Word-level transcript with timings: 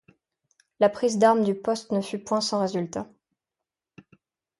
La 0.79 0.89
prise 0.89 1.19
d’armes 1.19 1.43
du 1.43 1.53
poste 1.53 1.91
ne 1.91 2.01
fut 2.01 2.17
point 2.17 2.41
sans 2.41 2.59
résultat. 2.61 3.07